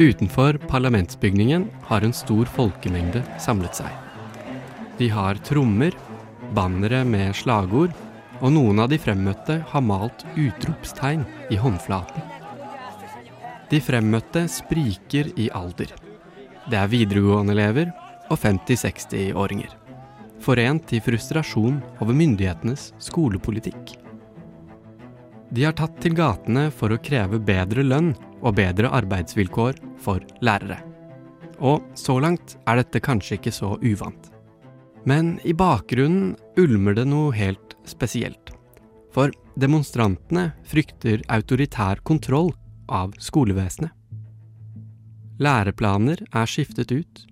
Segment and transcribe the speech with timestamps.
[0.00, 3.90] Utenfor parlamentsbygningen har en stor folkemengde samlet seg.
[4.96, 5.92] De har trommer,
[6.56, 7.92] bannere med slagord,
[8.40, 12.24] og noen av de fremmøtte har malt utropstegn i håndflaten.
[13.68, 15.92] De fremmøtte spriker i alder.
[16.64, 17.92] Det er videregående-elever
[18.32, 19.76] og 50-60-åringer.
[20.40, 23.99] Forent i frustrasjon over myndighetenes skolepolitikk.
[25.50, 30.78] De har tatt til gatene for å kreve bedre lønn og bedre arbeidsvilkår for lærere.
[31.58, 34.30] Og så langt er dette kanskje ikke så uvant.
[35.04, 38.54] Men i bakgrunnen ulmer det noe helt spesielt.
[39.10, 42.52] For demonstrantene frykter autoritær kontroll
[42.86, 43.90] av skolevesenet.
[45.40, 47.26] Læreplaner er skiftet ut.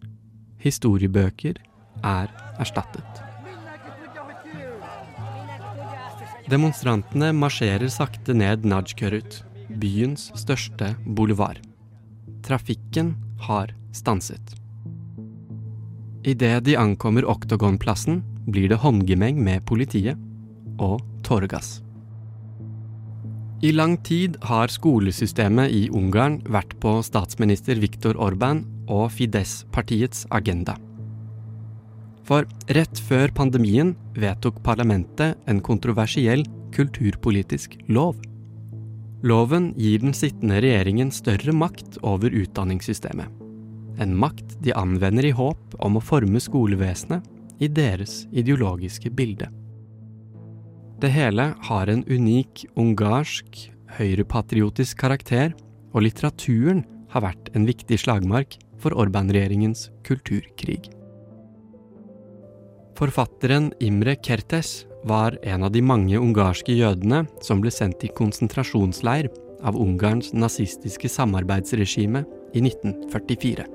[0.64, 1.61] Historiebøker
[2.03, 3.28] er erstattet.
[6.49, 9.43] Demonstrantene marsjerer sakte ned Najkørut,
[9.81, 11.59] byens største boulevard.
[12.47, 13.11] Trafikken
[13.45, 14.55] har stanset.
[16.25, 20.17] Idet de ankommer Oktogonplassen, blir det håndgemeng med politiet
[20.81, 21.83] og tåregass.
[23.61, 30.79] I lang tid har skolesystemet i Ungarn vært på statsminister Viktor Orban og Fidesz-partiets agenda.
[32.29, 32.45] For
[32.77, 36.43] rett før pandemien vedtok parlamentet en kontroversiell
[36.77, 38.19] kulturpolitisk lov.
[39.25, 43.33] Loven gir den sittende regjeringen større makt over utdanningssystemet.
[43.98, 47.25] En makt de anvender i håp om å forme skolevesenet
[47.65, 49.48] i deres ideologiske bilde.
[51.01, 53.57] Det hele har en unik ungarsk,
[53.97, 55.57] høyrepatriotisk karakter,
[55.97, 60.92] og litteraturen har vært en viktig slagmark for Orban-regjeringens kulturkrig.
[62.98, 69.29] Forfatteren Imre Kertes var en av de mange ungarske jødene som ble sendt i konsentrasjonsleir
[69.63, 72.25] av Ungarns nazistiske samarbeidsregime
[72.58, 73.67] i 1944.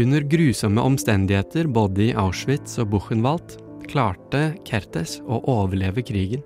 [0.00, 6.40] Under grusomme omstendigheter både i Auschwitz og Buchenwald klarte Kertes å overleve krigen,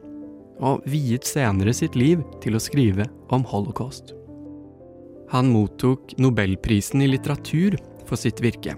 [0.59, 4.10] og viet senere sitt liv til å skrive om holocaust.
[5.30, 7.78] Han mottok nobelprisen i litteratur
[8.10, 8.75] for sitt virke,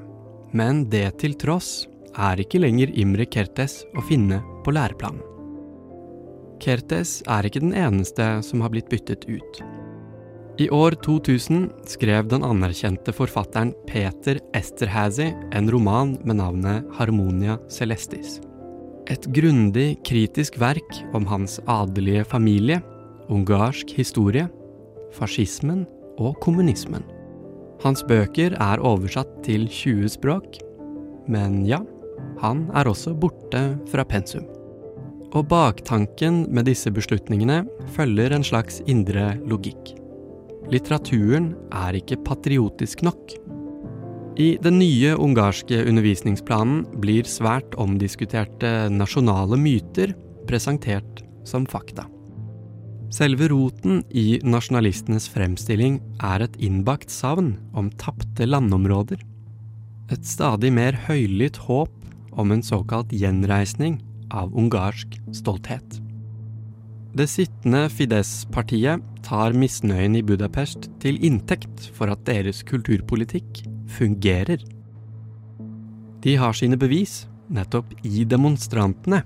[0.53, 1.87] men det til tross
[2.19, 5.23] er ikke lenger Imre Kertes å finne på læreplanen.
[6.63, 9.63] Kertes er ikke den eneste som har blitt byttet ut.
[10.61, 18.37] I år 2000 skrev den anerkjente forfatteren Peter Esterhazy en roman med navnet Harmonia Celestis.
[19.11, 22.79] Et grundig, kritisk verk om hans adelige familie,
[23.33, 24.47] ungarsk historie,
[25.17, 25.87] fascismen
[26.21, 27.03] og kommunismen.
[27.83, 30.61] Hans bøker er oversatt til 20 språk,
[31.27, 31.81] men ja,
[32.43, 34.45] han er også borte fra pensum.
[35.33, 37.63] Og baktanken med disse beslutningene
[37.95, 39.95] følger en slags indre logikk.
[40.73, 43.35] Litteraturen er ikke patriotisk nok.
[44.41, 50.15] I den nye ungarske undervisningsplanen blir svært omdiskuterte nasjonale myter
[50.49, 52.07] presentert som fakta.
[53.13, 59.21] Selve roten i nasjonalistenes fremstilling er et innbakt savn om tapte landområder.
[60.13, 61.93] Et stadig mer høylytt håp
[62.33, 64.01] om en såkalt gjenreisning
[64.33, 66.01] av ungarsk stolthet.
[67.13, 73.61] Det sittende Fidesz-partiet tar misnøyen i Budapest til inntekt for at deres kulturpolitikk
[73.93, 74.63] fungerer.
[76.25, 79.21] De har sine bevis nettopp i demonstrantene,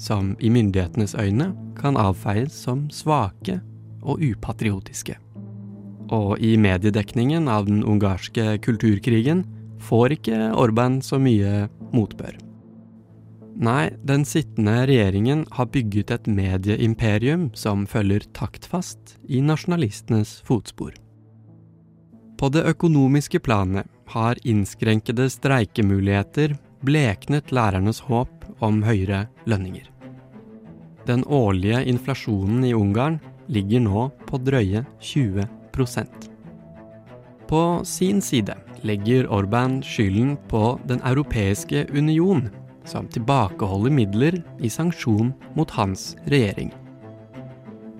[0.00, 3.58] som i myndighetenes øyne kan avfeies som svake
[4.00, 5.18] og upatriotiske.
[6.10, 9.44] Og i mediedekningen av den ungarske kulturkrigen
[9.84, 12.38] får ikke Orban så mye motbør.
[13.60, 20.94] Nei, den sittende regjeringen har bygget et medieimperium som følger taktfast i nasjonalistenes fotspor.
[22.40, 26.56] På det økonomiske planet har innskrenkede streikemuligheter
[26.86, 29.84] bleknet lærernes håp om høyere lønninger.
[31.04, 33.18] Den årlige inflasjonen i Ungarn
[33.50, 36.28] ligger nå på drøye 20%
[37.50, 38.54] På sin side
[38.86, 42.48] legger Orban skylden på Den europeiske union
[42.84, 46.72] som tilbakeholder midler i sanksjon mot hans regjering.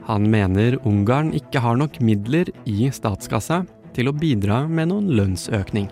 [0.08, 3.62] Han mener Ungarn ikke har nok midler i statskassa
[3.94, 5.90] til å bidra med noen lønnsøkning.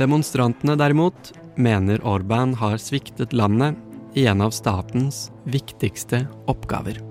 [0.00, 3.76] Demonstrantene derimot mener Orban har sviktet landet
[4.16, 7.02] i en av statens viktigste oppgaver.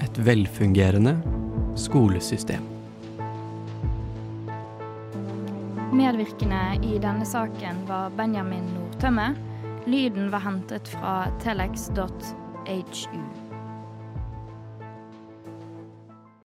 [0.00, 1.16] Et velfungerende
[1.76, 2.79] skolesystem.
[5.92, 9.32] Medvirkende i denne saken var Benjamin Nordtømme.
[9.90, 13.49] Lyden var hentet fra telex.hu.